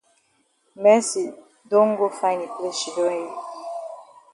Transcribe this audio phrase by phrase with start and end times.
[0.83, 1.23] Mercy
[1.69, 3.29] don go find yi place shidon yi.